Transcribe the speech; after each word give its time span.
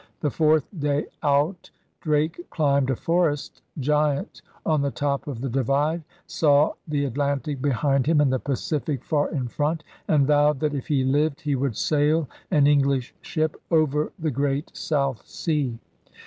The 0.21 0.31
fourth 0.31 0.67
day 0.75 1.05
out 1.21 1.69
Drake 1.99 2.49
climbed 2.49 2.89
a 2.89 2.95
forest 2.95 3.61
giant 3.79 4.41
on 4.65 4.81
the 4.81 4.89
top 4.89 5.27
of 5.27 5.41
the 5.41 5.47
Divide, 5.47 6.01
saw 6.25 6.73
the 6.87 7.05
Atlantic 7.05 7.61
behind 7.61 8.07
him 8.07 8.19
and 8.19 8.33
the 8.33 8.39
Pacific 8.39 9.03
far 9.03 9.29
in 9.29 9.47
front, 9.47 9.83
and 10.07 10.25
vowed 10.25 10.59
that 10.61 10.73
if 10.73 10.87
he 10.87 11.03
lived 11.03 11.41
he 11.41 11.53
would 11.53 11.77
sail 11.77 12.27
an 12.49 12.65
English 12.65 13.13
ship 13.21 13.61
over 13.69 14.11
the 14.17 14.31
great 14.31 14.75
South 14.75 15.23
Sea. 15.27 15.77